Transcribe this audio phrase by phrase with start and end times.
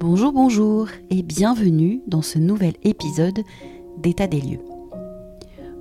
[0.00, 3.40] Bonjour, bonjour et bienvenue dans ce nouvel épisode
[3.98, 4.60] d'État des lieux.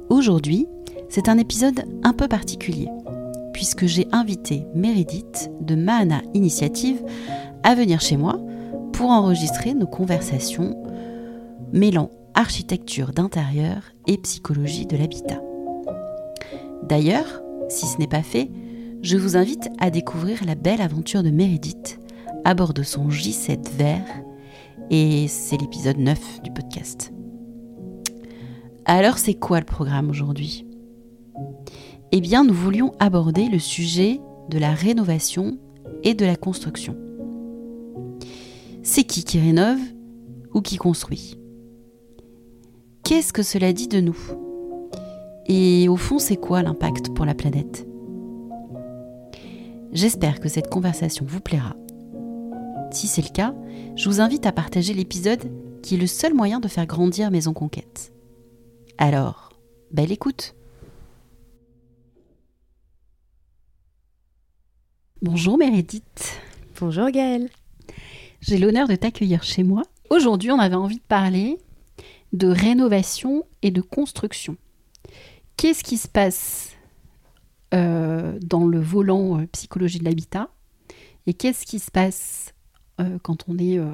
[0.09, 0.67] Aujourd'hui,
[1.09, 2.87] c'est un épisode un peu particulier
[3.53, 7.03] puisque j'ai invité Meredith de Mahana Initiative
[7.63, 8.40] à venir chez moi
[8.94, 10.76] pour enregistrer nos conversations
[11.72, 15.42] mêlant architecture d'intérieur et psychologie de l'habitat.
[16.84, 18.49] D'ailleurs, si ce n'est pas fait,
[19.02, 21.99] je vous invite à découvrir la belle aventure de Meredith
[22.44, 24.05] à bord de son J7 vert
[24.90, 27.14] et c'est l'épisode 9 du podcast.
[28.86, 30.66] Alors c'est quoi le programme aujourd'hui?
[32.12, 34.20] Eh bien nous voulions aborder le sujet
[34.50, 35.58] de la rénovation
[36.04, 36.95] et de la construction.
[38.84, 39.80] C'est qui qui rénove
[40.53, 41.39] ou qui construit?
[43.03, 44.17] Qu'est-ce que cela dit de nous?
[45.45, 47.88] Et au fond, c'est quoi l'impact pour la planète?
[49.92, 51.76] J'espère que cette conversation vous plaira
[52.94, 53.55] si c'est le cas,
[53.95, 57.53] je vous invite à partager l'épisode qui est le seul moyen de faire grandir Maison
[57.53, 58.14] Conquête.
[58.97, 59.50] Alors,
[59.92, 60.56] belle écoute
[65.22, 66.39] Bonjour Meredith.
[66.80, 67.50] Bonjour Gaëlle.
[68.42, 69.84] J'ai l'honneur de t'accueillir chez moi.
[70.09, 71.59] Aujourd'hui, on avait envie de parler
[72.34, 74.58] de rénovation et de construction.
[75.58, 76.72] Qu'est-ce qui se passe
[77.73, 80.50] euh, dans le volant euh, psychologie de l'habitat
[81.28, 82.53] et qu'est-ce qui se passe
[83.02, 83.85] euh, quand on est euh,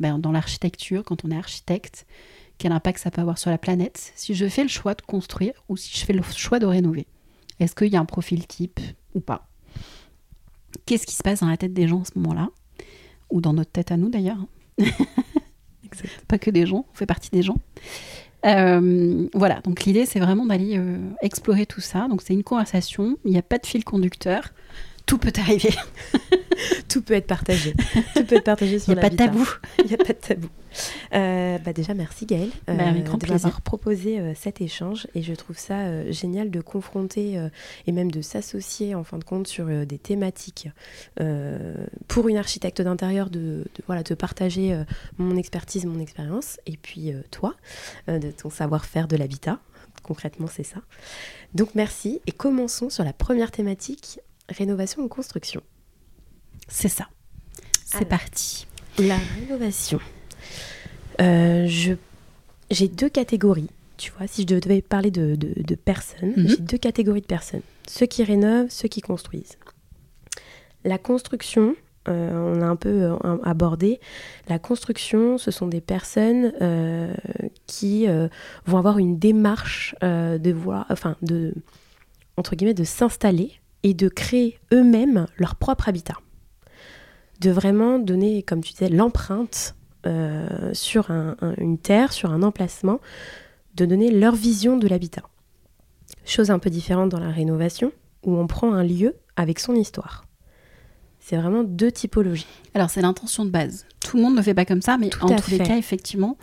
[0.00, 2.06] ben, dans l'architecture, quand on est architecte,
[2.58, 5.54] quel impact ça peut avoir sur la planète, si je fais le choix de construire
[5.68, 7.06] ou si je fais le choix de rénover.
[7.60, 8.80] Est-ce qu'il y a un profil type
[9.14, 9.48] ou pas?
[10.86, 12.50] Qu'est-ce qui se passe dans la tête des gens à ce moment-là?
[13.30, 14.44] Ou dans notre tête à nous d'ailleurs.
[16.28, 17.56] pas que des gens, on fait partie des gens.
[18.44, 20.80] Euh, voilà, donc l'idée c'est vraiment d'aller
[21.22, 22.08] explorer tout ça.
[22.08, 24.52] Donc c'est une conversation, il n'y a pas de fil conducteur
[25.06, 25.74] tout peut arriver.
[26.88, 27.74] tout peut être partagé.
[28.14, 29.48] Tout peut être partagé sur Il n'y a pas de tabou.
[29.78, 30.48] Il n'y a pas de tabou.
[31.14, 35.06] Euh, bah déjà, merci Gaëlle euh, bah, de m'avoir proposé euh, cet échange.
[35.14, 37.40] Et je trouve ça euh, génial de confronter
[37.86, 40.68] et même de s'associer en fin de compte sur des thématiques.
[42.08, 44.76] pour une architecte d'intérieur, de, de, voilà, de partager
[45.18, 46.58] mon expertise, mon expérience.
[46.66, 47.54] Et puis toi,
[48.08, 49.58] de ton savoir-faire de l'habitat.
[50.02, 50.80] Concrètement, c'est ça.
[51.54, 52.20] Donc merci.
[52.26, 55.62] Et commençons sur la première thématique rénovation ou construction
[56.68, 57.08] C'est ça.
[57.84, 58.66] C'est parti.
[58.98, 60.00] La rénovation.
[61.20, 61.66] Euh,
[62.70, 63.70] j'ai deux catégories.
[63.96, 66.48] Tu vois, si je devais parler de, de, personnes, mhm.
[66.48, 67.62] j'ai deux catégories de personnes.
[67.86, 69.58] Ceux qui rénovent, ceux qui construisent.
[70.84, 71.76] La construction,
[72.08, 74.00] euh, on a un peu euh, abordé.
[74.48, 76.52] La construction, ce sont des personnes
[77.66, 78.06] qui
[78.66, 81.54] vont avoir une démarche de voir, enfin, de,
[82.36, 83.52] entre guillemets, de s'installer
[83.84, 86.16] et de créer eux-mêmes leur propre habitat.
[87.40, 89.74] De vraiment donner, comme tu disais, l'empreinte
[90.06, 91.10] euh, sur
[91.58, 93.00] une terre, sur un emplacement,
[93.74, 95.22] de donner leur vision de l'habitat.
[96.24, 100.24] Chose un peu différente dans la rénovation, où on prend un lieu avec son histoire.
[101.20, 102.46] C'est vraiment deux typologies.
[102.74, 103.86] Alors c'est l'intention de base.
[104.00, 106.36] Tout le monde ne fait pas comme ça, mais en tous les cas, effectivement,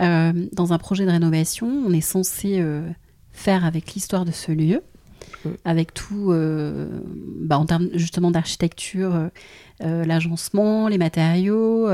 [0.00, 2.88] euh, dans un projet de rénovation, on est censé euh,
[3.32, 4.82] faire avec l'histoire de ce lieu
[5.44, 5.50] Mm.
[5.64, 7.00] avec tout, euh,
[7.40, 9.28] bah, en termes justement d'architecture, euh,
[9.82, 11.88] euh, l'agencement, les matériaux,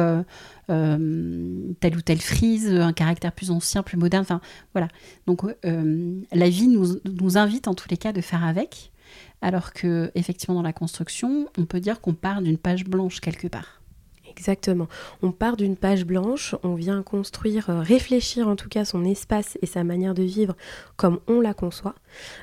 [0.67, 4.23] telle ou telle frise, un caractère plus ancien, plus moderne.
[4.23, 4.41] Enfin,
[4.73, 4.89] voilà.
[5.27, 8.93] Donc, la vie nous, invite en tous les cas de faire avec,
[9.43, 13.49] alors que effectivement dans la construction, on peut dire qu'on part d'une page blanche quelque
[13.49, 13.83] part.
[14.37, 14.89] Exactement.
[15.23, 19.57] On part d'une page blanche, on vient construire, euh, réfléchir en tout cas son espace
[19.63, 20.57] et sa manière de vivre
[20.97, 21.95] comme on la conçoit.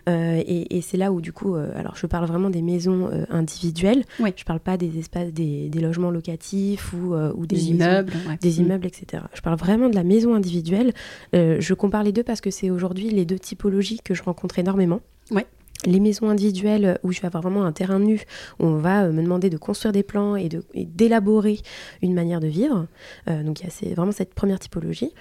[0.10, 4.04] Euh, et, c'est là où du coup, euh, alors je parle vraiment des maisons individuelles.
[4.20, 8.62] Je ne parle pas des espaces, des, logements locatifs ou, ou des, immeubles, des mm.
[8.62, 9.24] immeubles, etc.
[9.34, 10.94] Je parle vraiment de la maison individuelle.
[11.34, 15.02] je compare les deux parce que c'est aujourd'hui les deux typologies que je rencontre énormément.
[15.32, 15.46] Ouais
[15.86, 18.22] les maisons individuelles où je vais avoir vraiment un terrain nu,
[18.60, 21.60] où on va euh, me demander de construire des plans et d'élaborer
[22.02, 22.88] une manière de vivre.
[23.30, 25.14] Euh, donc il y a vraiment cette première typologie.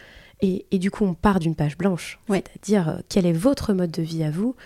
[0.43, 4.01] Et, du coup, on part d'une page blanche, c'est-à-dire euh, quel est votre mode de
[4.01, 4.57] vie à vous,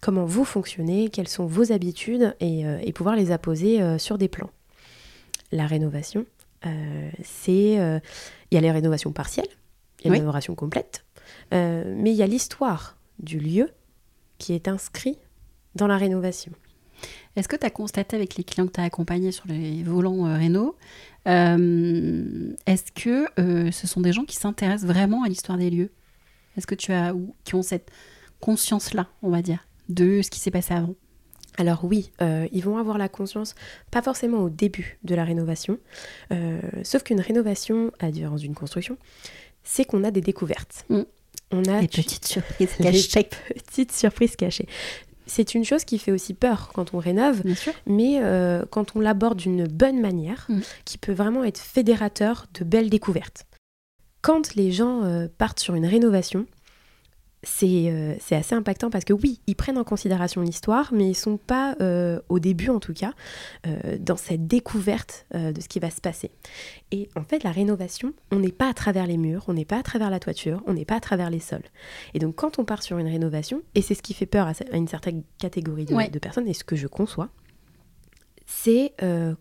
[0.00, 2.36] comment vous fonctionnez, quelles sont vos habitudes?
[2.38, 4.50] Et, pouvoir les apposer sur des plans.
[5.50, 6.24] La rénovation,
[7.24, 9.48] c'est il y a les rénovations partielles,
[10.00, 11.04] il y a les rénovations complètes,
[11.50, 13.70] mais il y a l'histoire du lieu
[14.38, 15.18] qui est inscrit
[15.74, 16.52] dans la rénovation.
[17.36, 20.26] Est-ce que tu as constaté avec les clients que tu as accompagnés sur les volants
[20.26, 20.76] euh, Réno,
[21.26, 25.90] euh, est-ce que euh, ce sont des gens qui s'intéressent vraiment à l'histoire des lieux?
[26.56, 27.90] Est-ce que tu as ou qui ont cette
[28.40, 30.94] conscience-là, on va dire, de ce qui s'est passé avant?
[31.56, 33.54] Alors oui, euh, ils vont avoir la conscience,
[33.90, 35.78] pas forcément au début de la rénovation,
[36.32, 38.96] euh, sauf qu'une rénovation, à différence d'une construction,
[39.62, 40.84] c'est qu'on a des découvertes.
[40.88, 41.02] Mm.
[41.52, 43.28] On a tu- petites surprises cachées.
[43.66, 44.66] petites surprises cachées.
[45.26, 47.42] C'est une chose qui fait aussi peur quand on rénove,
[47.86, 50.60] mais euh, quand on l'aborde d'une bonne manière, Mm.
[50.84, 53.46] qui peut vraiment être fédérateur de belles découvertes.
[54.22, 56.46] Quand les gens euh, partent sur une rénovation,
[57.44, 61.14] c'est euh, c'est assez impactant parce que oui, ils prennent en considération l'histoire, mais ils
[61.14, 63.12] sont pas, euh, au début en tout cas,
[63.66, 66.30] euh, dans cette découverte de ce qui va se passer.
[66.90, 69.78] Et en fait, la rénovation, on n'est pas à travers les murs, on n'est pas
[69.78, 71.62] à travers la toiture, on n'est pas à travers les sols.
[72.14, 74.52] Et donc quand on part sur une rénovation, et c'est ce qui fait peur à
[74.72, 76.08] à une certaine catégorie de, Ouais.
[76.08, 77.28] de personnes, et ce que je conçois,
[78.46, 78.92] c'est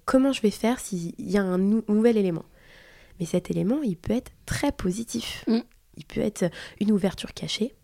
[0.05, 2.45] comment je vais faire s'il y a un nou- nouvel élément.
[3.19, 5.45] Mais cet élément, il peut être très positif.
[5.47, 5.59] Mm.
[5.97, 6.49] Il peut être
[6.81, 7.75] une ouverture cachée,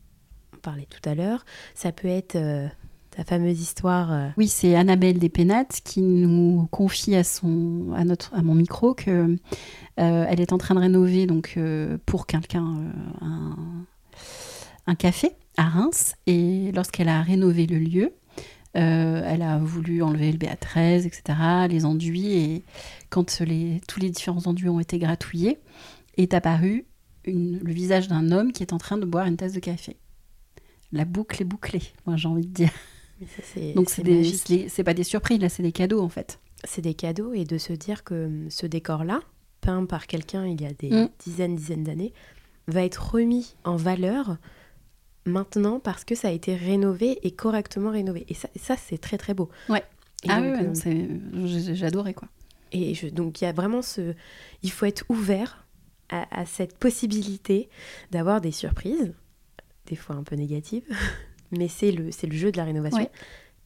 [0.60, 1.46] parlait tout à l'heure,
[1.76, 2.68] ça peut être euh,
[3.16, 4.12] ta fameuse histoire...
[4.12, 8.94] euh, Oui, c'est Annabelle Despenates qui nous confie à, son, à, notre, à mon micro
[8.94, 9.36] que
[10.00, 12.76] euh, elle est en train de rénover donc, euh, pour quelqu'un
[13.22, 16.16] un, café à Reims.
[16.28, 18.14] Et lorsqu'elle a rénové le lieu,
[18.74, 22.34] elle a voulu enlever le BA13, etc., les enduits.
[22.34, 22.64] Et
[23.10, 23.44] quand tous
[24.00, 25.60] les différents enduits ont été gratouillés,
[26.18, 26.86] est apparu
[27.26, 29.98] le visage d'un homme qui est en train de boire une tasse de café.
[30.92, 32.72] La boucle est bouclée, moi j'ai envie de dire.
[33.28, 36.40] ça, Donc c'est pas des surprises, là c'est des cadeaux en fait.
[36.64, 39.22] c'est des cadeaux et de se dire que hum, ce décor-là,
[39.62, 41.10] peint par quelqu'un il y a des Mm.
[41.24, 42.14] dizaines, dizaines d'années,
[42.68, 44.38] va être remis en valeur
[45.26, 48.26] maintenant parce que ça a été rénové et correctement rénové.
[48.30, 49.50] Et ça, ça c'est très très beau.
[49.70, 49.84] Ouais.
[50.24, 51.08] Et ah donc, oui, ouais,
[51.82, 52.28] euh, adoré quoi.
[52.72, 54.14] et je- donc il y a vraiment ce...
[54.64, 55.66] Il faut être ouvert
[56.10, 57.70] à, à cette possibilité
[58.12, 59.14] d'avoir des surprises,
[59.90, 60.84] des fois un peu négatives,
[61.52, 63.00] mais c'est le, c'est le jeu de la rénovation.
[63.02, 63.12] Ouais.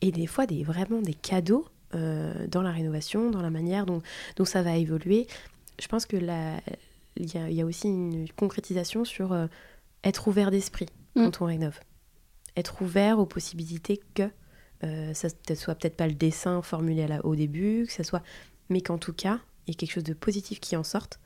[0.02, 4.02] Et des fois des, vraiment des cadeaux euh, dans la rénovation, dans la manière dont,
[4.38, 5.28] dont ça va évoluer.
[5.82, 6.26] Je pense que il
[7.34, 9.48] y, a, il y a aussi une concrétisation sur euh,
[10.04, 11.26] être ouvert d'esprit Mm.
[11.26, 11.80] quand on rénove.
[12.58, 14.24] Être ouvert aux possibilités que
[14.84, 18.04] euh, ça ne soit peut-être pas le dessin formulé à la- au début, que ça
[18.04, 18.24] soit,
[18.70, 21.20] mais qu'en tout cas, il y ait quelque chose de positif qui en sorte.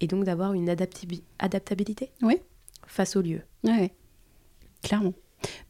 [0.00, 2.38] Et donc d'avoir une adaptabi- adaptabilité Oui.
[2.86, 3.42] face au lieu.
[3.64, 3.92] Ouais.
[4.82, 5.14] Clairement.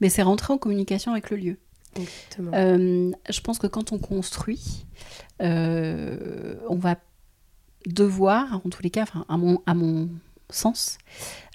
[0.01, 1.59] Mais c'est rentrer en communication avec le lieu.
[1.97, 2.53] Exactement.
[2.55, 4.87] Euh, je pense que quand on construit,
[5.43, 6.97] euh, on va
[7.87, 10.09] devoir, en tous les cas, enfin, à, mon, à mon
[10.51, 10.99] sens,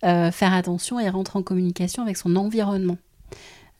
[0.03, 2.97] euh, faire attention et rentrer en communication avec son environnement.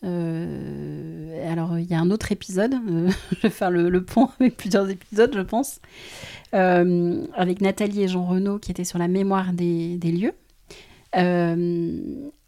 [0.04, 4.30] Euh, alors, il y a un autre épisode, euh, je vais faire le, le pont
[4.40, 5.80] avec plusieurs épisodes, je pense,
[6.54, 10.34] euh, avec Nathalie et Jean Renaud qui étaient sur la mémoire des, des lieux,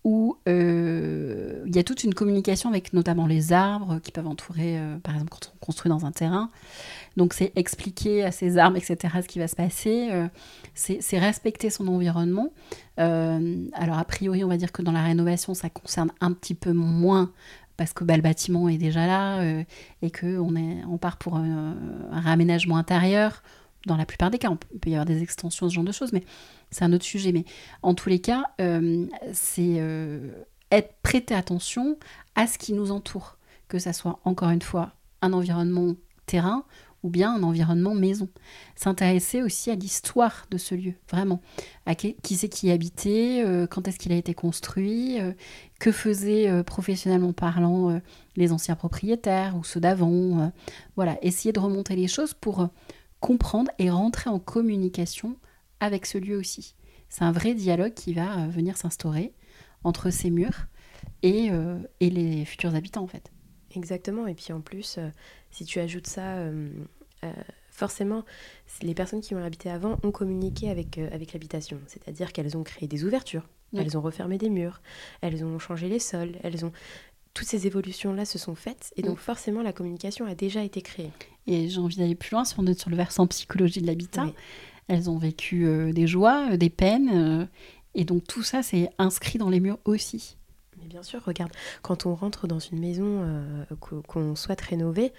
[0.05, 4.77] où euh, il y a toute une communication avec notamment les arbres qui peuvent entourer,
[4.77, 6.51] euh, par exemple, quand on construit dans un terrain.
[7.17, 10.09] Donc, c'est expliquer à ces arbres, etc., ce qui va se passer.
[10.11, 10.27] euh,
[10.75, 12.53] c'est respecter son environnement.
[12.97, 16.71] Alors, a priori, on va dire que dans la rénovation, ça concerne un petit peu
[16.71, 17.31] moins
[17.77, 19.41] parce que bah, le bâtiment est déjà là
[20.01, 20.55] et qu'on
[20.87, 21.39] on part pour euh,
[22.11, 23.41] un réaménagement intérieur.
[23.85, 25.83] Dans la plupart des cas, on peut- il peut y avoir des extensions, ce genre
[25.83, 26.23] de choses, mais
[26.71, 27.31] c'est un autre sujet.
[27.31, 27.45] Mais
[27.83, 30.31] en tous les cas, euh, c'est euh,
[30.71, 31.97] être prêter attention
[32.35, 33.37] à ce qui nous entoure,
[33.67, 35.95] que ça soit encore une fois un environnement
[36.25, 36.63] terrain
[37.03, 38.27] ou bien un environnement maison.
[38.75, 41.39] S'intéresser aussi à l'histoire de ce lieu, vraiment.
[41.85, 45.17] À qui, c'est qui y habitait, euh, quand est-ce qu'il a été construit,
[45.79, 48.01] que faisaient professionnellement parlant
[48.35, 50.51] les anciens propriétaires ou ceux d'avant.
[50.95, 52.69] voilà, essayer de remonter les choses pour
[53.19, 55.35] comprendre et rentrer en communication
[55.79, 56.75] avec ce lieu aussi.
[57.09, 59.33] C'est un vrai dialogue qui va euh, venir s'instaurer
[59.83, 60.67] entre ces murs
[61.21, 63.31] et, euh, et les futurs habitants en fait.
[63.75, 64.25] Exactement.
[64.27, 65.09] Et puis en plus, euh,
[65.51, 66.69] si tu ajoutes ça, euh,
[67.69, 68.23] forcément,
[68.81, 71.79] les personnes qui ont habité avant ont communiqué avec, avec l'habitation.
[71.87, 73.81] C'est-à-dire qu'elles ont créé des ouvertures, Oui.
[73.81, 74.81] elles ont refermé des murs,
[75.21, 76.71] elles ont changé les sols, elles ont...
[77.35, 81.11] Toutes ces évolutions-là se sont faites et donc forcément la communication a déjà été créée.
[81.45, 84.23] Et j'ai envie d'aller plus loin si on est sur le versant psychologie de l'habitat.
[84.23, 84.33] Oui.
[84.87, 87.45] Elles ont vécu euh, des joies, euh, des peines, euh,
[87.93, 90.37] et donc tout ça c'est inscrit dans les murs aussi.
[90.81, 91.51] Mais bien sûr, regarde,
[91.83, 93.25] quand on rentre dans une maison
[93.79, 95.11] qu'o- qu'on souhaite rénover,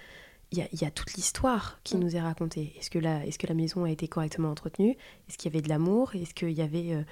[0.51, 1.99] il y a, il y a toute l'histoire qui Mm.
[1.99, 2.73] nous est racontée.
[2.79, 4.95] Est-ce que, la, est-ce que la maison a été correctement entretenue?
[5.29, 6.15] Est-ce qu'il y avait de l'amour?
[6.15, 7.05] Est-ce qu'il y avait...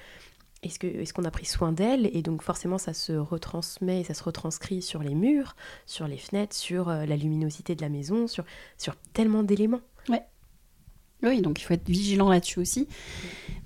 [0.62, 2.10] est-ce, qu'on a pris soin d'elle?
[2.12, 5.54] Et donc forcément, ça se retransmet, ça se retranscrit sur les murs,
[5.86, 8.44] sur les fenêtres, sur euh, la luminosité de la maison, sur,
[8.78, 9.80] sur tellement d'éléments.
[11.22, 12.88] Oui, donc il faut être vigilant là-dessus aussi.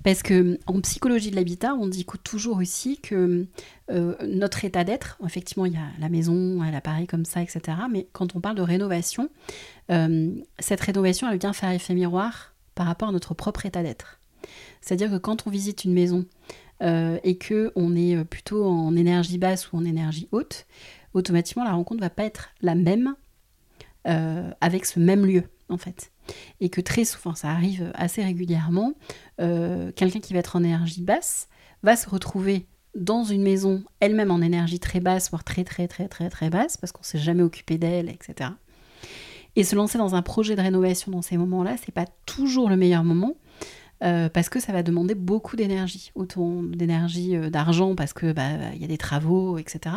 [0.03, 3.45] Parce que en psychologie de l'habitat, on dit toujours aussi que
[3.91, 7.77] euh, notre état d'être, effectivement, il y a la maison, l'appareil comme ça, etc.
[7.91, 9.29] Mais quand on parle de rénovation,
[9.91, 14.19] euh, cette rénovation, elle vient faire effet miroir par rapport à notre propre état d'être.
[14.79, 16.25] C'est-à-dire que quand on visite une maison
[16.81, 20.65] euh, et que on est plutôt en énergie basse ou en énergie haute,
[21.13, 23.15] automatiquement la rencontre va pas être la même
[24.03, 26.11] avec ce même lieu en fait.
[26.59, 28.93] Et que très souvent, ça arrive assez régulièrement,
[29.39, 31.47] euh, quelqu'un qui va être en énergie basse
[31.83, 36.07] va se retrouver dans une maison elle-même en énergie très basse, voire très très très
[36.07, 38.51] très très basse, parce qu'on s'est jamais occupé d'elle, etc.
[39.55, 42.77] Et se lancer dans un projet de rénovation dans ces moments-là, c'est pas toujours le
[42.77, 43.35] meilleur moment.
[44.03, 48.73] Euh, parce que ça va demander beaucoup d'énergie, autant d'énergie euh, d'argent parce que bah,
[48.73, 49.95] il y a des travaux, etc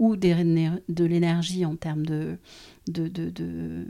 [0.00, 2.36] ou de l'énergie en termes de,
[2.88, 3.84] de, de, de,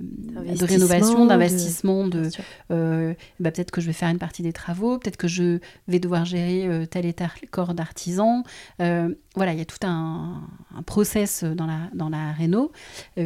[0.67, 2.29] rénovation, d'investissement, de,
[2.71, 6.01] euh, bah, peut-être que je vais faire une partie des travaux, peut-être que je vais
[6.01, 8.43] devoir gérer tel et tel corps d'artisan.
[8.79, 10.43] Voilà, il y a tout un,
[10.77, 12.71] un, process dans la, dans la réno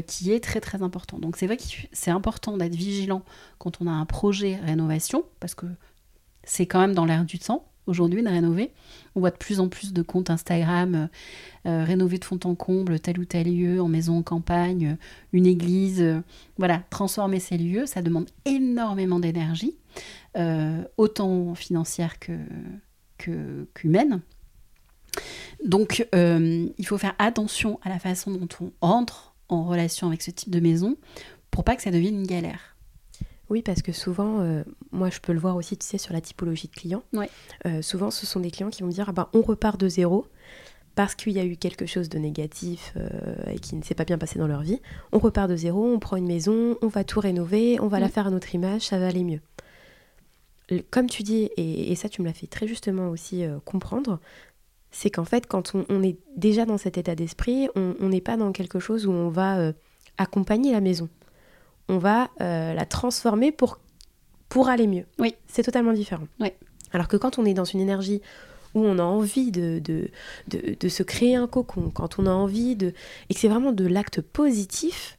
[0.06, 1.18] qui est très très important.
[1.18, 3.24] Donc c'est vrai que c'est important d'être vigilant
[3.58, 5.66] quand on a un projet rénovation, parce que
[6.48, 8.72] c'est quand même dans l'air du temps aujourd'hui de rénover.
[9.14, 11.06] On voit de plus en plus de comptes Instagram euh,
[11.68, 14.96] euh, rénover de fond en comble tel ou tel lieu, en maison en campagne,
[15.32, 16.00] une église.
[16.00, 16.20] Euh,
[16.56, 19.76] voilà, transformer ces lieux, ça demande énormément d'énergie,
[20.96, 22.16] autant financière
[23.18, 24.20] qu'humaine.
[25.64, 30.30] Donc, il faut faire attention à la façon dont on entre en relation avec ce
[30.30, 30.96] type de maison
[31.50, 32.77] pour pas que ça devienne une galère.
[33.50, 34.62] Oui, parce que souvent, euh,
[34.92, 37.02] moi je peux le voir aussi, tu sais, sur la typologie de clients.
[37.66, 40.26] Euh, souvent, ce sont des clients qui vont dire ah ben, on repart de zéro
[40.94, 43.08] parce qu'il y a eu quelque chose de négatif euh,
[43.52, 44.80] et qui ne s'est pas bien passé dans leur vie.
[45.12, 48.08] On repart de zéro, on prend une maison, on va tout rénover, on va la
[48.08, 48.10] mm.
[48.10, 49.40] faire à notre image, ça va aller mieux.
[50.90, 54.20] Comme tu dis, et, ça tu me l'as fait très justement aussi comprendre,
[54.90, 58.52] c'est qu'en fait, quand on, est déjà dans cet état d'esprit, on n'est pas dans
[58.52, 59.72] quelque chose où on va
[60.18, 61.08] accompagner la maison
[61.88, 63.80] on va euh, la transformer pour,
[64.48, 65.06] pour aller mieux.
[65.18, 65.34] Oui.
[65.46, 66.28] C'est totalement différent.
[66.40, 66.52] Oui.
[66.92, 68.22] Alors que quand on est dans une énergie
[68.74, 70.10] où on a envie de, de,
[70.48, 72.92] de, se créer un cocon, quand on a envie de...
[73.28, 75.18] et que c'est vraiment de l'acte positif,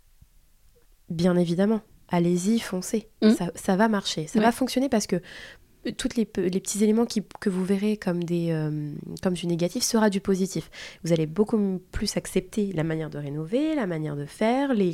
[1.10, 3.10] bien évidemment, allez-y, foncez.
[3.22, 3.32] Mmh.
[3.56, 5.22] Ça, va marcher, ça va fonctionner parce que
[5.98, 8.94] tous les, petits éléments que vous verrez euh,
[9.24, 10.70] comme du négatif sera du positif.
[11.04, 14.94] Vous allez beaucoup plus accepter la manière de rénover, la manière de faire, les,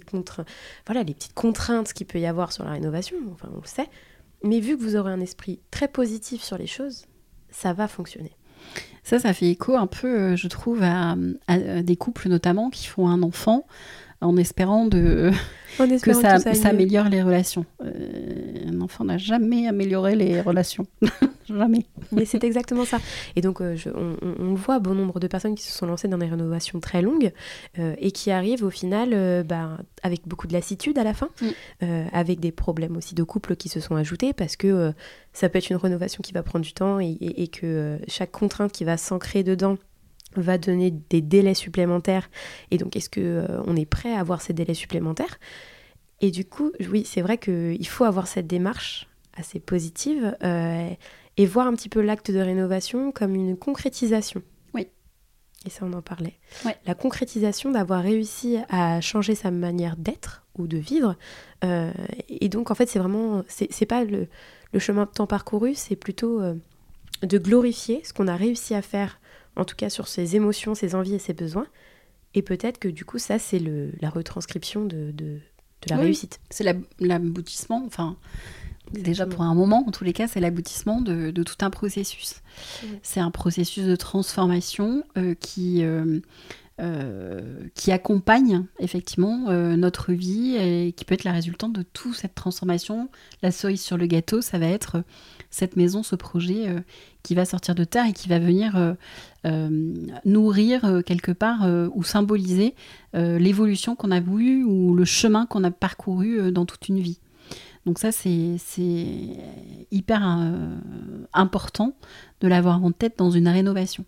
[0.86, 3.90] voilà, les petites contraintes qu'il peut y avoir sur la rénovation, enfin on le sait.
[4.44, 7.06] Mais vu que vous aurez un esprit très positif sur les choses,
[7.50, 8.32] ça va fonctionner.
[9.04, 11.16] Ça, ça fait écho un peu, euh, je trouve, à
[11.84, 13.66] des couples notamment qui font un enfant
[14.26, 15.32] en espérant, de,
[16.02, 17.66] que ça, améliore les relations.
[17.84, 17.92] Euh,
[18.68, 20.86] un enfant n'a jamais amélioré les relations.
[21.48, 21.86] jamais.
[22.12, 23.00] Mais c'est exactement ça.
[23.36, 23.76] Et donc, euh,
[24.40, 27.32] on, voit bon nombre de personnes qui se sont lancées dans des rénovations très longues
[27.78, 31.86] euh, et qui arrivent au final bah, avec beaucoup de lassitude à la fin, mm.
[32.14, 34.94] avec des problèmes aussi de couple qui se sont ajoutés parce que
[35.34, 38.86] ça peut être une rénovation qui va prendre du temps et que chaque contrainte qui
[38.86, 39.78] va s'ancrer dedans
[40.42, 42.30] va donner des délais supplémentaires.
[42.72, 45.40] Et donc, est-ce qu'on euh, on est prêt à avoir ces délais supplémentaires?
[46.22, 50.90] Et du coup, oui, c'est vrai qu'il faut avoir cette démarche assez positive euh,
[51.38, 54.42] et voir un petit peu l'acte de rénovation comme une concrétisation.
[54.74, 54.88] Oui.
[55.66, 56.40] Et ça, on en parlait.
[56.86, 61.16] La concrétisation d'avoir réussi à changer sa manière d'être ou de vivre.
[61.66, 61.92] Euh,
[62.30, 64.28] et donc, en fait, c'est vraiment, c'est pas le,
[64.72, 66.42] le, chemin de temps parcouru, c'est plutôt
[67.22, 69.20] de glorifier ce qu'on a réussi à faire
[69.56, 71.68] en tout cas sur ses émotions, ses envies et ses besoins.
[72.34, 73.62] Et peut-être que du coup, ça, c'est
[74.02, 75.40] la retranscription de, de,
[75.90, 76.40] la réussite.
[76.50, 76.66] C'est
[77.00, 78.18] l'aboutissement, enfin,
[78.92, 82.42] déjà pour un moment, en tous les cas, c'est l'aboutissement de, de, tout un processus.
[83.04, 86.20] C'est un processus de transformation euh, qui, euh,
[86.82, 92.36] euh, qui accompagne effectivement notre vie et qui peut être la résultante de toute cette
[92.36, 93.10] transformation.
[93.42, 95.04] La cerise sur le gâteau, ça va être
[95.56, 96.82] cette maison, ce projet euh,
[97.24, 98.94] qui va sortir de terre et qui va venir euh,
[99.46, 99.94] euh,
[100.26, 102.76] nourrir quelque part ou symboliser
[103.14, 107.20] l'évolution qu'on a voulu ou le chemin qu'on a parcouru dans toute une vie.
[107.86, 108.58] Donc ça, c'est
[109.92, 110.22] hyper
[111.34, 111.96] important
[112.42, 114.04] de l'avoir en tête dans une rénovation.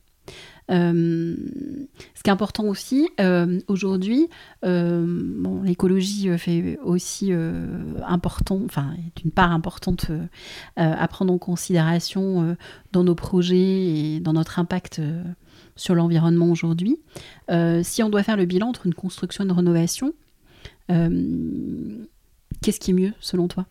[0.69, 1.35] Euh,
[2.13, 4.27] ce qui est important aussi, euh, aujourd'hui,
[4.65, 7.31] euh, bon, l'écologie fait aussi
[8.05, 10.11] important, enfin, est une part importante
[10.75, 12.57] à prendre en considération
[12.91, 15.01] dans nos projets et dans notre impact
[15.75, 16.99] sur l'environnement aujourd'hui.
[17.83, 20.13] si on doit faire le bilan entre une construction et une rénovation,
[20.87, 23.65] qu'est-ce qui est mieux selon toi?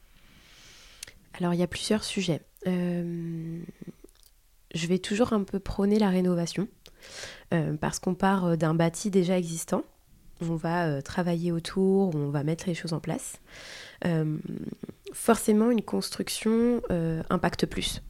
[1.39, 2.41] Alors il y a plusieurs sujets.
[4.75, 6.69] Je vais toujours un peu prôner la rénovation
[7.81, 9.85] parce qu'on part d'un bâti déjà existant.
[10.41, 13.41] On va travailler autour, on va mettre les choses en place.
[15.13, 16.83] forcément, une construction
[17.31, 18.03] impacte plus.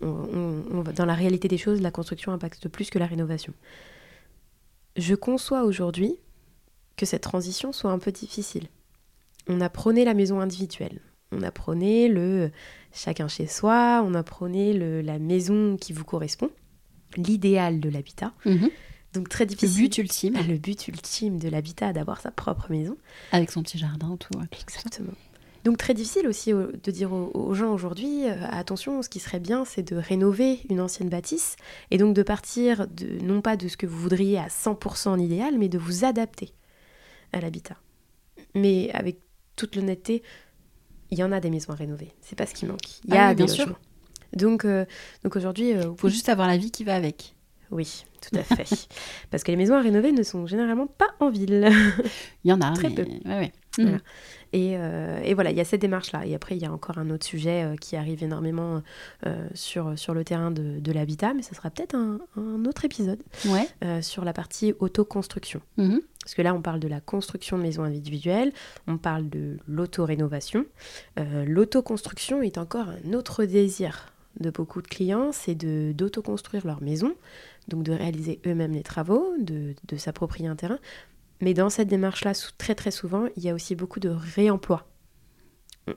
[0.00, 3.52] dans la réalité des choses, la construction impacte plus que la rénovation.
[4.96, 6.16] Je conçois aujourd'hui
[6.96, 8.66] que cette transition soit un peu difficile.
[9.46, 11.00] On a prôné la maison individuelle,
[11.32, 12.50] on a prôné le
[12.92, 16.50] chacun chez soi, on a prôné le, la maison qui vous correspond,
[17.16, 18.32] l'idéal de l'habitat.
[18.44, 18.70] Mhm.
[19.14, 19.82] Donc très difficile.
[19.82, 20.34] Le but ultime.
[20.48, 22.96] Le but ultime de l'habitat, d'avoir sa propre maison.
[23.32, 24.38] Avec son petit jardin, tout.
[24.60, 25.12] Exactement.
[25.64, 29.64] Donc très difficile aussi de dire aux, gens aujourd'hui, euh, attention, ce qui serait bien,
[29.64, 31.56] c'est de rénover une ancienne bâtisse
[31.90, 35.18] et donc de partir de, non pas de ce que vous voudriez à 100% en
[35.18, 36.52] idéal, mais de vous adapter
[37.32, 37.76] à l'habitat.
[38.54, 39.18] Mais avec
[39.56, 40.22] toute l'honnêteté,
[41.10, 42.12] il y en a des maisons à rénover.
[42.20, 43.00] C'est pas ce qui manque.
[43.04, 43.78] Il y a ah des bien Sûr.
[44.34, 44.84] Donc, euh,
[45.24, 47.34] donc aujourd'hui, il euh, faut juste avoir la vie qui va avec.
[47.70, 48.88] Oui, tout à fait.
[49.30, 51.68] Parce que les maisons à rénover ne sont généralement pas en ville.
[52.44, 53.04] Il y en a, très peu.
[53.24, 54.00] Ouais, mhm.
[54.54, 56.26] Euh, et, voilà, il y a cette démarche-là.
[56.26, 58.82] Et après, il y a encore un autre sujet euh, qui arrive énormément
[59.26, 62.18] euh, sur, sur le terrain de, l'habitat, mais ce sera peut-être un,
[62.64, 63.22] autre épisode
[64.00, 65.60] sur la partie autoconstruction.
[65.76, 66.00] Mhm.
[66.22, 68.52] Parce que là, on parle de la construction de maisons individuelles,
[68.86, 70.66] on parle de l'auto-rénovation.
[71.16, 77.14] L'autoconstruction est encore un autre désir de beaucoup de clients, c'est d'autoconstruire leur maison,
[77.68, 80.78] donc de réaliser eux-mêmes les travaux, de, de s'approprier un terrain,
[81.40, 84.86] mais dans cette démarche-là, très très souvent, il y a aussi beaucoup de réemploi.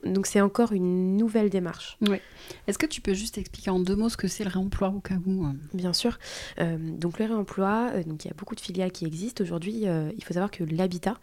[0.04, 1.98] Donc c'est encore une nouvelle démarche.
[2.08, 2.18] Oui.
[2.66, 5.00] Est-ce que tu peux juste expliquer en deux mots ce que c'est le réemploi au
[5.00, 6.18] cas où euh Bien sûr.
[6.60, 9.84] Euh, donc le réemploi, euh, donc il y a beaucoup de filiales qui existent aujourd'hui.
[9.84, 11.18] il faut savoir que l'habitat,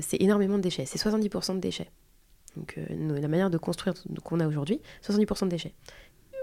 [0.00, 0.86] c'est énormément de déchets.
[0.86, 1.90] C'est 70% de déchets.
[2.56, 5.74] Donc la manière de construire qu'on a aujourd'hui, 70% de déchets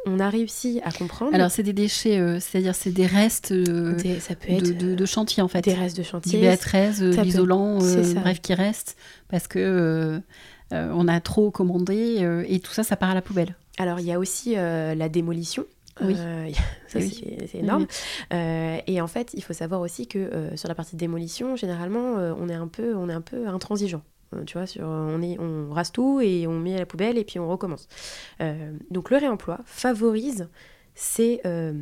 [0.05, 1.33] on a réussi à comprendre.
[1.33, 5.41] Alors, c'est des déchets, euh, c'est-à-dire c'est des restes euh, ça peut être, de, chantier,
[5.41, 5.61] en fait.
[5.61, 6.39] Des restes de chantier.
[6.39, 7.79] Du BA13, euh, l'isolant,
[8.15, 8.95] bref, qui reste,
[9.29, 10.21] parce que
[10.71, 13.55] on a trop commandé, et tout ça, ça part à la poubelle.
[13.77, 15.65] Alors, il y a aussi la démolition.
[16.01, 16.15] Oui.
[16.87, 16.99] ça,
[17.47, 17.87] c'est énorme.
[18.31, 22.53] et en fait, il faut savoir aussi que sur la partie démolition, généralement, on, est
[22.55, 24.01] un peu, on est un peu intransigeant.
[24.33, 27.17] Euh, tu vois, sur, on, est, on rase tout et on met à la poubelle
[27.17, 27.87] et puis on recommence.
[28.41, 30.47] Euh, donc le réemploi favorise
[30.97, 31.73] c'est euh,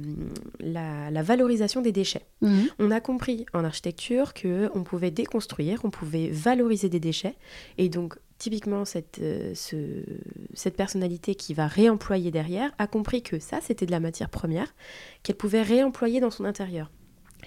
[0.60, 2.26] la, valorisation des déchets.
[2.42, 2.68] Mhm.
[2.80, 7.36] On a compris en architecture que on pouvait déconstruire, on pouvait valoriser des déchets,
[7.78, 9.22] et donc typiquement cette,
[9.54, 14.74] cette personnalité qui va réemployer derrière a compris que ça c'était de la matière première
[15.22, 16.90] qu'elle pouvait réemployer dans son intérieur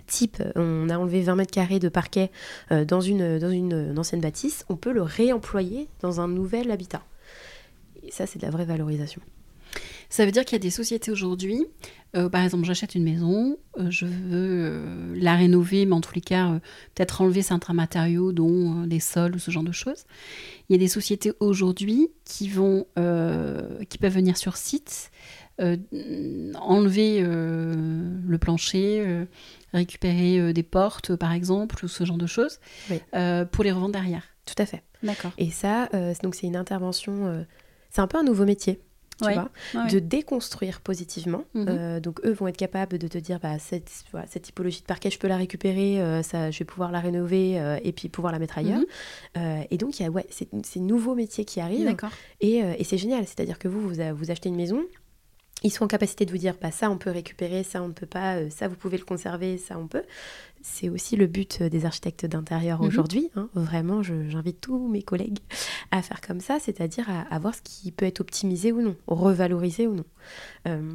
[0.07, 2.31] type, on a enlevé 20 mètres carrés de parquet
[2.71, 7.03] euh, dans, une, dans une, ancienne bâtisse, on peut le réemployer dans un nouvel habitat.
[8.03, 9.21] Et ça, c'est de la vraie valorisation.
[10.09, 11.67] Ça veut dire qu'il y a des sociétés aujourd'hui,
[12.17, 16.21] euh, par exemple, j'achète une maison, euh, je veux la rénover, mais en tous les
[16.21, 16.61] cas,
[16.95, 20.05] peut-être enlever certains matériaux, dont des sols ou ce genre de choses.
[20.69, 25.11] Il y a des sociétés aujourd'hui qui qui peuvent venir sur site,
[25.59, 29.27] enlever le plancher,
[29.77, 32.59] récupérer euh, des portes, par exemple, ou ce genre de choses,
[33.15, 34.25] euh, pour les revendre derrière.
[34.45, 34.83] Tout à fait.
[35.03, 35.33] D'accord.
[35.39, 37.45] Et ça, euh, donc c'est une intervention,
[37.91, 38.81] c'est un peu un nouveau métier.
[39.19, 39.49] Tu vois,
[39.91, 41.45] de déconstruire positivement.
[41.55, 42.01] Mhm.
[42.01, 43.91] donc eux vont être capables de te dire bah, cette,
[44.29, 47.93] cette typologie de parquet, je peux la récupérer, ça, je vais pouvoir la rénover et
[47.93, 48.83] puis pouvoir la mettre ailleurs.
[49.35, 49.65] Mhm.
[49.71, 51.87] et donc il y a ouais, c'est, c'est nouveau métier qui arrive.
[51.87, 52.11] D'accord.
[52.43, 54.85] Et, et c'est génial, c'est-à-dire que vous, vous, vous achetez une maison,
[55.67, 57.93] ils sont en capacité de vous dire bah, ça on peut récupérer, ça on ne
[57.93, 60.05] peut pas, euh, ça vous pouvez le conserver, ça on peut.
[60.63, 62.89] C'est aussi le but euh, des architectes d'intérieur mhm.
[62.89, 63.31] aujourd'hui.
[63.37, 63.49] Hein.
[63.55, 65.39] Vraiment, j'invite tous mes collègues
[65.91, 69.87] à faire comme ça, c'est-à-dire à, voir ce qui peut être optimisé ou non, revalorisé
[69.87, 70.05] ou non.
[70.67, 70.93] Euh,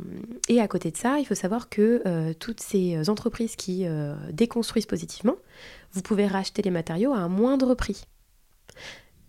[0.50, 3.86] et à côté de ça, il faut savoir que toutes ces entreprises qui
[4.32, 5.36] déconstruisent positivement,
[5.94, 8.04] vous pouvez racheter les matériaux à un moindre prix.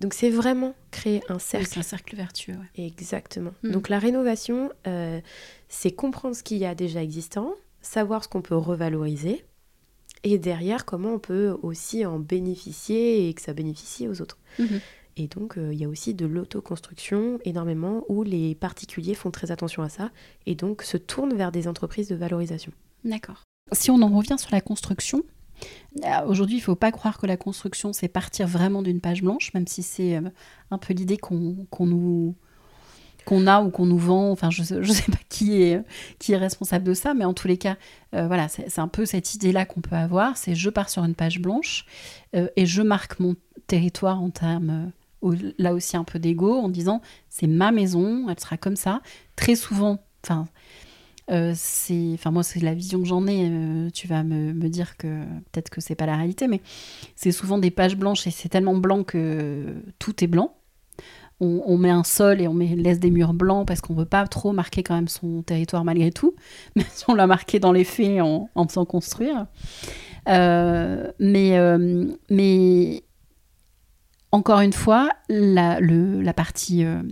[0.02, 1.68] Donc c'est vraiment créer un cercle.
[1.68, 2.56] c'est un cercle vertueux.
[2.76, 3.52] Exactement.
[3.62, 3.70] Hmm.
[3.70, 5.20] Donc la rénovation, euh,
[5.68, 9.44] c'est comprendre ce qu'il y a déjà existant, savoir ce qu'on peut revaloriser,
[10.24, 14.38] et derrière comment on peut aussi en bénéficier et que ça bénéficie aux autres.
[14.58, 14.80] Mhm.
[15.16, 19.52] Et donc euh, il y a aussi de l'autoconstruction énormément où les particuliers font très
[19.52, 20.10] attention à ça
[20.46, 22.72] et donc se tournent vers des entreprises de valorisation.
[23.04, 23.44] D'accord.
[23.72, 25.22] Si on en revient sur la construction,
[26.26, 29.52] aujourd'hui, il ne faut pas croire que la construction, c'est partir vraiment d'une page blanche,
[29.54, 30.22] même si c'est euh,
[30.70, 32.34] un peu l'idée qu'on nous
[33.46, 34.30] a ou qu'on nous vend.
[34.30, 35.82] Enfin, je ne sais pas qui est,
[36.18, 37.76] qui est responsable de ça, mais en tous les cas,
[38.14, 40.36] euh, voilà, c'est un peu cette idée-là qu'on peut avoir.
[40.36, 41.86] C'est je pars sur une page blanche
[42.34, 44.90] et je marque mon territoire en termes,
[45.58, 49.02] là aussi un peu d'ego, en disant c'est ma maison, elle sera comme ça.
[49.36, 50.46] Très souvent, enfin,
[51.54, 53.90] c'est, enfin moi c'est la vision que j'en ai.
[53.92, 56.60] tu vas me, dire que peut-être que c'est pas la réalité, mais
[57.16, 60.54] c'est souvent des pages blanches et c'est tellement blanc que tout est blanc
[61.42, 64.52] on, met un sol et on laisse des murs blancs parce qu'on veut pas trop
[64.52, 66.34] marquer quand même son territoire malgré tout,
[66.76, 69.46] même si on l'a marqué dans les faits en, en faisant construire.
[70.28, 73.02] Euh, mais, euh, mais
[74.32, 77.02] encore une fois, la, la partie, euh,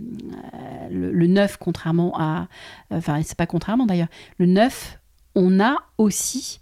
[0.91, 2.47] le, neuf, contrairement à...
[2.91, 4.09] Enfin, c'est pas contrairement d'ailleurs.
[4.37, 4.99] Le neuf,
[5.35, 6.59] on a aussi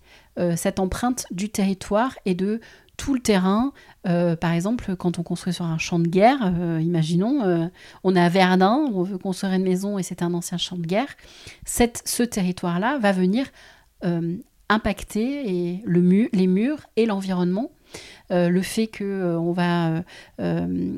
[0.55, 2.61] cette empreinte du territoire et de
[2.99, 3.71] tout le terrain.
[4.07, 7.65] Euh, par exemple, quand on construit sur un champ de guerre, euh, imaginons, euh,
[8.03, 10.85] on est à Verdun, on veut construire une maison et c'est un ancien champ de
[10.85, 11.07] guerre,
[11.65, 13.47] ce territoire-là va venir
[14.69, 17.78] impacter le les murs et l'environnement euh,
[18.29, 20.03] le fait qu'on euh, va
[20.39, 20.91] euh,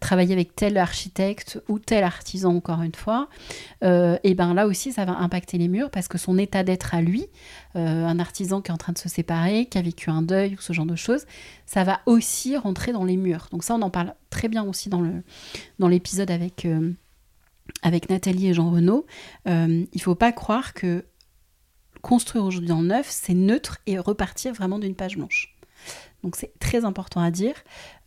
[0.00, 3.28] travailler avec tel architecte ou tel artisan, encore une fois,
[3.82, 7.02] et ben là aussi, ça va impacter les murs parce que son état d'être à
[7.02, 7.26] lui,
[7.74, 10.60] un artisan qui est en train de se séparer, qui a vécu un deuil ou
[10.60, 11.26] ce genre de choses,
[11.66, 13.48] ça va aussi rentrer dans les murs.
[13.52, 16.66] Donc ça, on en parle très bien aussi dans l'épisode avec,
[17.82, 19.06] avec Nathalie et Jean Renaud.
[19.46, 21.04] il ne faut pas croire que
[22.02, 25.57] construire aujourd'hui en neuf, c'est neutre et repartir vraiment d'une page blanche.
[26.24, 27.54] Donc c'est très important à dire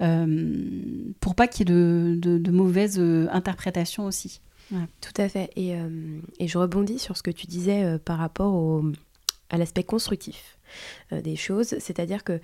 [0.02, 0.56] euh,
[1.20, 4.42] pour pas qu'il y ait de, mauvaises euh, interprétations aussi.
[5.02, 5.52] Tout à fait.
[5.58, 8.86] Et, euh, et, je rebondis sur ce que tu disais par rapport au,
[9.50, 10.58] à l'aspect constructif
[11.12, 11.76] des choses.
[11.80, 12.40] C'est-à-dire que,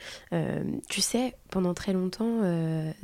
[0.90, 2.42] tu sais, pendant très longtemps,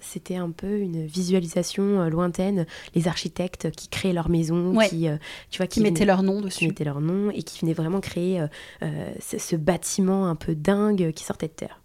[0.01, 5.07] c'était un peu une visualisation lointaine, les architectes qui créaient leur maison, qui,
[5.49, 6.59] tu vois, qui, mettaient leur nom dessus.
[6.59, 8.45] Qui mettaient leur nom et qui venaient vraiment créer
[8.81, 11.79] ce, bâtiment un peu dingue qui sortait de terre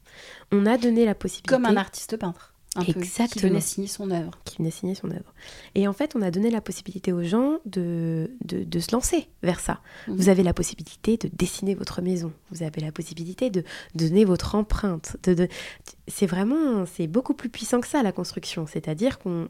[0.53, 1.55] on a donné la possibilité.
[1.55, 2.55] Comme un artiste peintre.
[2.87, 3.29] Exactement.
[3.29, 4.33] qui venait signer son œuvre.
[4.45, 5.33] Qui venait signer son œuvre.
[5.75, 9.61] Et en fait, on a donné la possibilité aux gens de, de, se lancer vers
[9.61, 9.81] ça.
[10.07, 10.17] Mhm.
[10.17, 12.33] Vous avez la possibilité de dessiner votre maison.
[12.51, 15.17] Vous avez la possibilité de donner votre empreinte.
[15.25, 15.49] De,
[16.07, 18.67] C'est vraiment, c'est beaucoup plus puissant que ça, la construction.
[18.67, 19.49] C'est-à-dire qu'on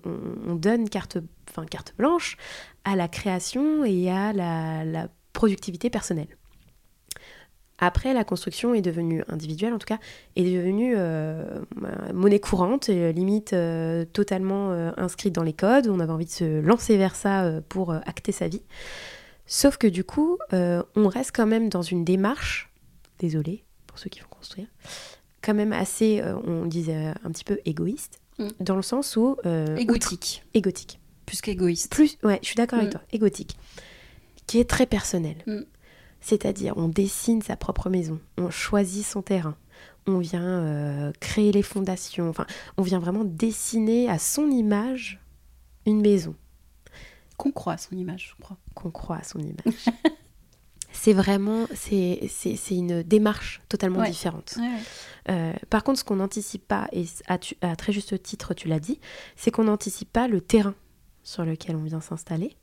[0.55, 1.19] donne carte,
[1.51, 2.37] enfin, carte blanche
[2.85, 6.29] à la création et à la, la productivité personnelle.
[7.79, 9.99] Après, la construction est devenue individuelle, en tout cas,
[10.35, 11.61] est devenue euh,
[12.13, 15.87] monnaie courante, et, euh, limite euh, totalement inscrite dans les codes.
[15.87, 18.63] On avait envie de se lancer vers ça pour acter sa vie.
[19.47, 22.71] Sauf que du coup, on reste quand même dans une démarche,
[23.19, 24.67] désolé pour ceux qui vont construire,
[25.43, 28.49] quand même assez, on disait un petit peu égoïste, mm.
[28.61, 29.37] dans le sens où...
[29.77, 30.45] égotique.
[30.53, 30.99] égotique.
[31.27, 31.93] Plus qu'égoïste.
[31.93, 32.93] Plus, ouais, je suis d'accord avec mm.
[32.93, 33.57] toi, égotique.
[34.47, 35.37] Qui est très personnel.
[35.47, 35.61] Mm.
[36.21, 39.57] C'est-à-dire, on dessine sa propre maison, on choisit son terrain,
[40.07, 45.21] on vient euh, créer les fondations, enfin, on vient vraiment dessiner à son image
[45.87, 46.35] une maison.
[47.37, 48.57] Qu'on croit à son image, je crois.
[48.75, 49.85] Qu'on croit à son image.
[50.93, 52.21] c'est vraiment, c'est
[52.71, 54.59] une démarche totalement différente.
[55.29, 58.81] Euh, par contre, ce qu'on n'anticipe pas, et à, à, très juste titre, tu l'as
[58.81, 58.99] dit,
[59.37, 60.75] c'est qu'on n'anticipe pas le terrain
[61.23, 62.57] sur lequel on vient s'installer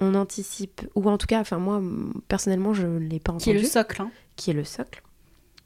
[0.00, 1.80] on anticipe, ou en tout cas, enfin moi
[2.28, 3.44] personnellement je ne l'ai pas entendu.
[3.44, 4.02] Qui est le socle.
[4.02, 4.10] Hein.
[4.36, 5.02] Qui est le socle.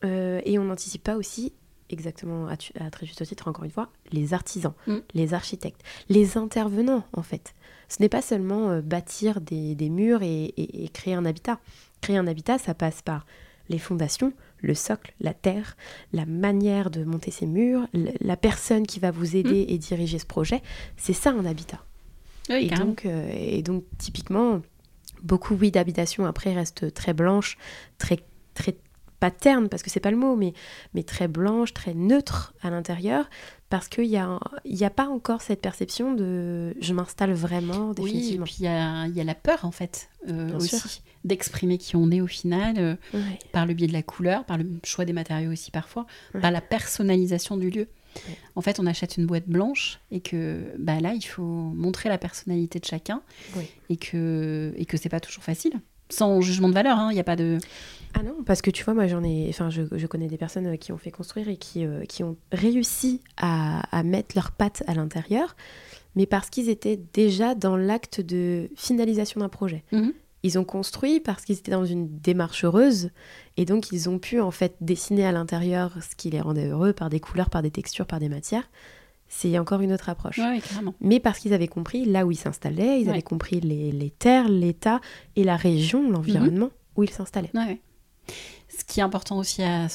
[0.05, 1.53] Euh, et on n'anticipe pas aussi,
[1.91, 2.57] exactement à,
[2.91, 4.97] très juste titre encore une fois, les artisans, mm.
[5.14, 7.55] les architectes, les intervenants en fait.
[7.88, 11.59] Ce n'est pas seulement euh, bâtir des, murs et, créer un habitat.
[12.01, 13.27] Créer un habitat, ça passe par
[13.71, 15.77] les fondations, le socle, la terre,
[16.12, 19.71] la manière de monter ces murs, la personne qui va vous aider mm.
[19.73, 20.62] et diriger ce projet.
[20.97, 21.83] C'est ça un habitat
[22.51, 24.63] et, donc, euh, et donc, typiquement,
[25.23, 27.59] beaucoup, oui, d'habitations après restent très blanches,
[27.99, 28.19] très,
[28.55, 28.77] très
[29.21, 30.53] pas terne parce que c'est pas le mot, mais,
[30.95, 33.29] mais très blanche, très neutre à l'intérieur,
[33.69, 38.45] parce qu'il n'y a, y a pas encore cette perception de je m'installe vraiment définitivement.
[38.45, 41.79] Oui, et puis il y a, y a, la peur en fait euh, aussi d'exprimer
[41.79, 42.95] qui on est au final, euh,
[43.53, 46.07] par le biais de la couleur, par le choix des matériaux aussi parfois,
[46.41, 47.89] par la personnalisation du lieu.
[48.54, 52.18] En fait, on achète une boîte blanche et que bah là, il faut montrer la
[52.18, 53.22] personnalité de chacun
[53.88, 55.72] et que et que c'est pas toujours facile.
[56.11, 57.59] Sans jugement de valeur, il hein, n'y a pas de.
[58.14, 60.66] Ah non, parce que tu vois, moi j'en ai, enfin, je, je, connais des personnes
[60.66, 64.50] euh, qui ont fait construire et qui, euh, qui ont réussi à, à mettre leurs
[64.50, 65.54] pattes à l'intérieur,
[66.16, 69.85] mais parce qu'ils étaient déjà dans l'acte de finalisation d'un projet.
[69.92, 70.14] Mhm.
[70.42, 73.11] Ils ont construit parce qu'ils étaient dans une démarche heureuse
[73.57, 76.92] et donc ils ont pu en fait dessiner à l'intérieur ce qui les rendait heureux
[76.92, 78.70] par des couleurs, par des textures, par des matières.
[79.29, 80.40] C'est encore une autre approche.
[81.01, 85.01] Mais parce qu'ils avaient compris là où ils s'installaient, ils avaient compris les, terres, l'état
[85.37, 87.51] et la région, l'environnement où ils s'installaient.
[88.68, 89.87] Ce qui est important aussi à,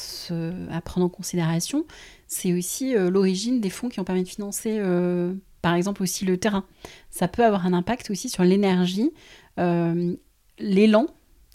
[0.72, 1.86] à prendre en considération,
[2.28, 6.26] c'est aussi euh, l'origine des fonds qui ont permis de financer, euh, par exemple, aussi
[6.26, 6.66] le terrain.
[7.10, 9.12] Ça peut avoir un impact aussi sur l'énergie
[9.60, 10.16] euh,
[10.60, 11.08] l'élan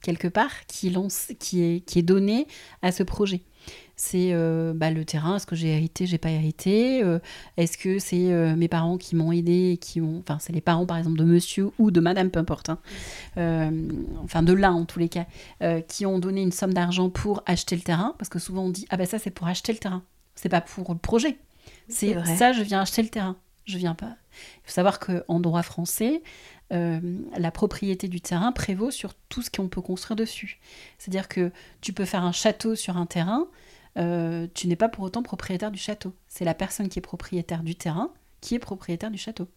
[0.03, 2.47] quelque part, qui, lance, qui, est, qui est donné
[2.83, 3.43] à ce projet.
[3.97, 7.19] C'est euh, bah, le terrain, est-ce que j'ai hérité, j'ai pas hérité euh,
[7.57, 10.87] Est-ce que c'est euh, mes parents qui m'ont aidé, qui ont, enfin c'est les parents
[10.87, 12.79] par exemple de monsieur ou de madame, peu importe, hein.
[14.23, 15.27] enfin de l'un en tous les cas,
[15.89, 18.87] qui ont donné une somme d'argent pour acheter le terrain, parce que souvent on dit
[18.91, 20.05] ah ben ça c'est pour acheter le terrain,
[20.37, 21.37] c'est pas pour le projet,
[21.89, 24.17] c'est ça je viens acheter le terrain, je viens pas.
[24.59, 26.23] Il faut savoir qu'en droit français,
[26.71, 30.59] la propriété du terrain prévaut sur tout ce qu'on peut construire dessus.
[30.99, 31.51] C'est-à-dire que
[31.81, 33.49] tu peux faire un château sur un terrain,
[33.99, 36.15] euh, tu n'es pas pour autant propriétaire du château.
[36.29, 39.49] C'est la personne qui est propriétaire du terrain qui est propriétaire du château.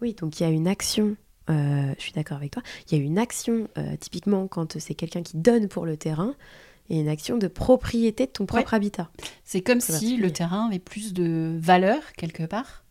[0.00, 1.16] Oui, donc il y a une action,
[1.50, 4.94] euh, je suis d'accord avec toi, il y a une action, euh, typiquement quand c'est
[4.94, 6.34] quelqu'un qui donne pour le terrain,
[6.88, 9.10] et une action de propriété de ton propre habitat.
[9.44, 12.81] C'est comme si le terrain avait plus de valeur quelque part,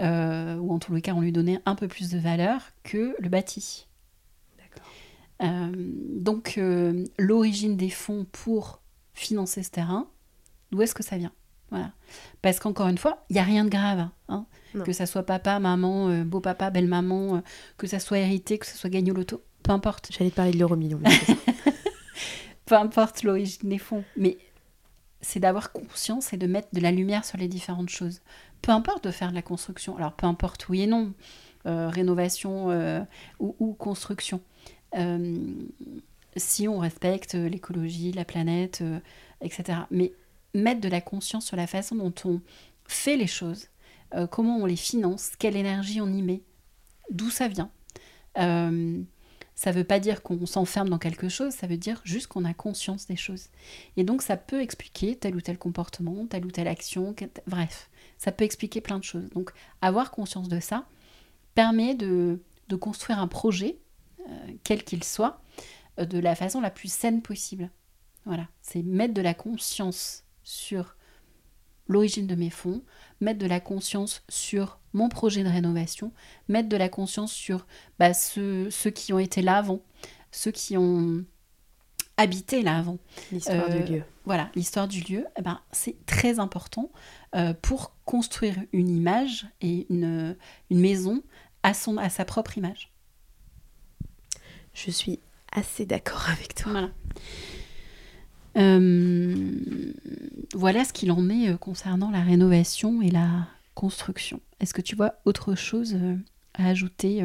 [0.00, 3.28] ou en tous les cas on lui donnait un peu plus de valeur que le
[3.28, 3.86] bâti.
[4.58, 5.70] D'accord.
[6.16, 6.58] donc
[7.18, 8.80] l'origine des fonds pour
[9.14, 10.08] financer ce terrain,
[10.70, 11.32] d'où est-ce que ça vient?
[11.70, 11.92] Voilà.
[12.42, 14.08] Parce qu'encore une fois, il n'y a rien de grave.
[14.28, 14.46] Hein.
[14.84, 17.40] Que ça soit papa, maman, euh, beau-papa, belle-maman, euh,
[17.78, 20.10] que ça soit hérité, que ça soit gagné au loto, peu importe.
[20.10, 21.00] J'allais te parler de l'euro million.
[22.66, 24.04] peu importe l'origine des fonds.
[24.16, 24.36] Mais
[25.24, 28.20] c'est d'avoir conscience et de mettre de la lumière sur les différentes choses.
[28.62, 29.96] Peu importe de faire de la construction.
[29.96, 31.12] Alors, peu importe oui et non.
[31.66, 32.68] Euh, rénovation
[33.40, 34.42] ou, ou, construction
[36.36, 38.98] si on respecte l'écologie, la planète, euh,
[39.40, 39.80] etc.
[39.90, 40.12] Mais
[40.54, 42.40] mettre de la conscience sur la façon dont on
[42.86, 43.68] fait les choses,
[44.14, 46.42] euh, comment on les finance, quelle énergie on y met,
[47.10, 47.70] d'où ça vient.
[49.54, 52.26] Euh, ça ne veut pas dire qu'on s'enferme dans quelque chose, ça veut dire juste
[52.26, 53.48] qu'on a conscience des choses.
[53.96, 57.14] Et donc ça peut expliquer tel ou tel comportement, telle ou telle action,
[57.46, 59.28] bref, ça peut expliquer plein de choses.
[59.30, 60.86] Donc avoir conscience de ça
[61.54, 62.40] permet de,
[62.80, 63.78] construire un projet,
[64.64, 65.40] quel qu'il soit,
[66.00, 67.70] euh, de la façon la plus saine possible.
[68.26, 70.96] Voilà, c'est mettre de la conscience sur
[71.86, 72.82] l'origine de mes fonds,
[73.20, 76.12] mettre de la conscience sur mon projet de rénovation,
[76.48, 77.66] mettre de la conscience sur
[77.98, 79.80] bah, ceux, qui ont été là avant,
[80.30, 81.24] ceux qui ont
[82.16, 82.98] habité là avant.
[83.30, 84.02] L'histoire du euh, lieu.
[84.24, 86.90] Voilà, l'histoire du lieu, eh ben, c'est très important
[87.34, 90.36] euh, pour construire une image et une,
[90.70, 91.22] une maison
[91.62, 92.92] à, son, à sa propre image.
[94.72, 95.20] Je suis
[95.52, 96.72] assez d'accord avec toi.
[96.72, 96.90] Voilà.
[98.56, 99.50] Euh,
[100.54, 104.40] voilà ce qu'il en est concernant la rénovation et la construction.
[104.60, 106.16] Est-ce que tu vois autre chose euh,
[106.54, 107.24] à ajouter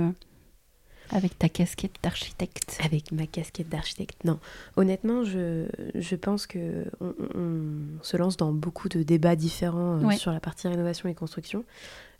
[1.11, 2.79] avec ta casquette d'architecte?
[2.83, 4.39] Avec ma casquette d'architecte, non.
[4.75, 10.39] Honnêtement, je, je pense que on, se lance dans beaucoup de débats différents sur la
[10.39, 11.65] partie rénovation et construction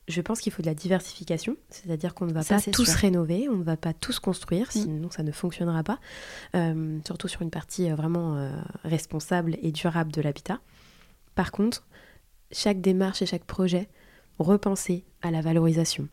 [0.10, 3.58] je pense qu'il faut de la diversification, c'est-à-dire qu'on ne va pas tous rénover, on
[3.58, 6.00] ne va pas tous construire, sinon ça ne fonctionnera pas,
[6.56, 8.52] euh, surtout sur une partie euh, vraiment euh,
[8.84, 10.60] responsable et durable de l'habitat.
[11.36, 11.86] Par contre,
[12.52, 13.88] chaque démarche et chaque projet,
[14.40, 16.08] repenser à la valorisation,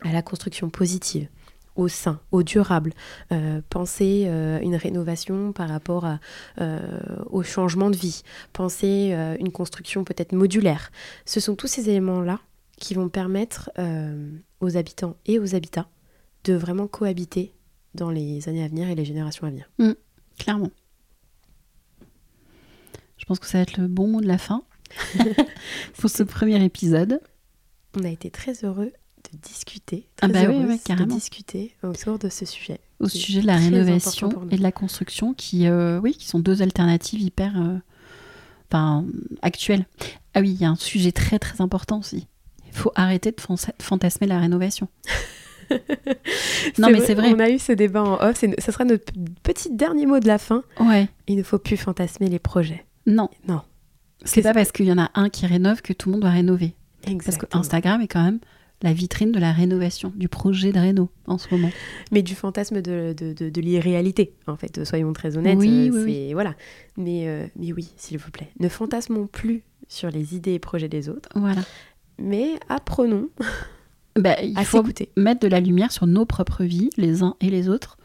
[0.00, 1.28] à la construction positive,
[1.74, 2.92] au sein, au durable,
[3.70, 4.28] penser
[4.62, 6.06] une rénovation par rapport
[7.30, 10.90] au changement de vie, penser une construction peut-être modulaire.
[11.24, 12.40] Ce sont tous ces éléments-là
[12.82, 14.28] qui vont permettre euh,
[14.60, 15.88] aux habitants et aux habitats
[16.42, 17.54] de vraiment cohabiter
[17.94, 19.70] dans les années à venir et les générations à venir.
[19.78, 19.92] Mm,
[20.36, 20.70] clairement.
[23.18, 24.64] Je pense que ça va être le bon mot de la fin
[25.98, 27.20] pour ce premier épisode.
[27.98, 28.92] On a été très heureux
[29.32, 31.06] de discuter, ah très ah bah oui, carrément.
[31.06, 32.80] de discuter autour de ce sujet.
[33.00, 36.62] Au sujet de la rénovation et de la construction, qui, euh, oui, qui sont deux
[36.62, 37.76] alternatives hyper euh,
[38.70, 39.04] enfin,
[39.42, 39.86] actuelles.
[40.34, 42.26] Ah oui, il y a un sujet très très important aussi.
[42.66, 43.40] Il faut arrêter de
[43.80, 44.88] fantasmer la rénovation.
[46.78, 47.32] non, mais c'est vrai.
[47.34, 48.42] On a eu ce débat en off.
[48.58, 50.64] Ce sera notre petit dernier mot de la fin.
[50.80, 51.08] Ouais.
[51.26, 52.84] Il ne faut plus fantasmer les projets.
[53.06, 53.28] Non.
[53.46, 53.60] Non.
[54.24, 56.30] C'est pas parce qu'il y en a un qui rénove que tout le monde doit
[56.30, 56.74] rénover.
[57.06, 57.18] Exactement.
[57.24, 58.40] Parce que Instagram est quand même
[58.82, 61.70] la vitrine de la rénovation, du projet de réno en ce moment.
[62.10, 65.58] Mais du fantasme de, de, de, l'irréalité, en fait, soyons très honnêtes.
[65.58, 66.56] Oui, euh, oui, Voilà.
[66.96, 70.88] Mais, euh, mais oui, s'il vous plaît, ne fantasmons plus sur les idées et projets
[70.88, 71.28] des autres.
[71.36, 71.62] Voilà
[72.18, 73.28] mais apprenons
[74.16, 74.84] bah, il faut
[75.16, 77.98] mettre de la lumière sur nos propres vies, les uns et les autres,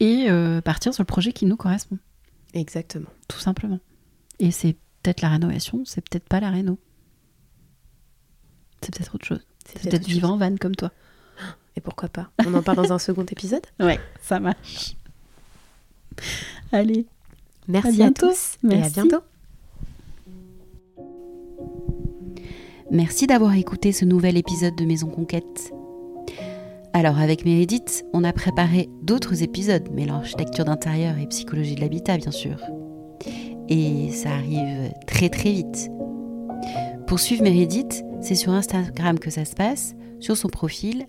[0.00, 1.98] et euh, partir sur le projet qui nous correspond.
[2.54, 3.08] Exactement.
[3.26, 3.80] Tout simplement.
[4.38, 6.78] Et c'est peut-être la rénovation, c'est peut-être pas la réno.
[8.80, 9.44] C'est peut-être autre chose.
[9.66, 10.90] C'est peut-être vivre en van comme toi.
[11.76, 12.30] Et pourquoi pas?
[12.46, 13.64] On en parle dans un second épisode?
[13.80, 14.96] Ouais, ça marche.
[16.72, 17.06] Allez.
[17.68, 19.20] Merci à, tous et à bientôt.
[22.90, 25.72] Merci d'avoir écouté ce nouvel épisode de Maison Conquête.
[26.94, 32.16] Alors avec Meredith, on a préparé d'autres épisodes, mais l'architecture d'intérieur et psychologie de l'habitat
[32.16, 32.58] bien sûr.
[33.68, 35.90] Et ça arrive très très vite.
[37.06, 41.06] Pour suivre Meredith, c'est sur Instagram que ça se passe, sur son profil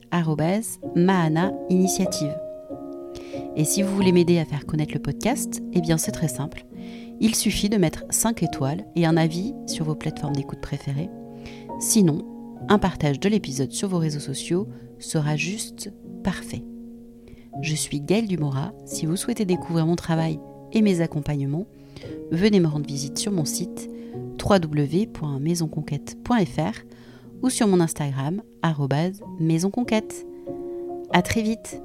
[0.95, 2.35] Mahana Initiative.
[3.55, 6.65] Et si vous voulez m'aider à faire connaître le podcast, eh bien c'est très simple.
[7.19, 11.09] Il suffit de mettre 5 étoiles et un avis sur vos plateformes d'écoute préférées.
[11.79, 12.25] Sinon,
[12.69, 14.67] un partage de l'épisode sur vos réseaux sociaux
[14.99, 15.91] sera juste
[16.23, 16.63] parfait.
[17.61, 18.73] Je suis Gaëlle Dumora.
[18.85, 20.39] Si vous souhaitez découvrir mon travail
[20.71, 21.67] et mes accompagnements,
[22.31, 23.89] venez me rendre visite sur mon site
[24.41, 26.88] www.maisonconquête.fr
[27.41, 28.41] ou sur mon Instagram
[29.39, 30.25] maisonconquête.
[31.11, 31.81] À très vite